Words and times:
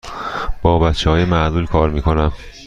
با 0.61 0.79
بچه 0.79 1.09
های 1.09 1.25
معلول 1.25 1.65
کار 1.65 1.89
می 1.89 2.01
کنم. 2.01 2.33